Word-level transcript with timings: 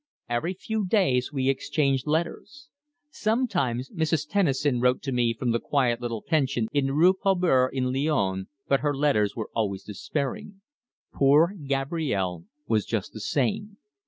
Every 0.27 0.55
few 0.55 0.83
days 0.87 1.31
we 1.31 1.47
exchanged 1.47 2.07
letters. 2.07 2.69
Sometimes 3.11 3.91
Mrs. 3.91 4.27
Tennison 4.27 4.81
wrote 4.81 5.03
to 5.03 5.11
me 5.11 5.31
from 5.35 5.51
the 5.51 5.59
quiet 5.59 6.01
little 6.01 6.23
pension 6.23 6.67
in 6.71 6.87
the 6.87 6.93
Rue 6.95 7.13
Paul 7.13 7.35
Bert, 7.35 7.75
in 7.75 7.93
Lyons, 7.93 8.47
but 8.67 8.79
her 8.79 8.97
letters 8.97 9.35
were 9.35 9.51
always 9.53 9.83
despairing. 9.83 10.61
Poor 11.13 11.53
Gabrielle 11.67 12.45
was 12.67 12.87
just 12.87 13.13
the 13.13 13.19
same. 13.19 13.77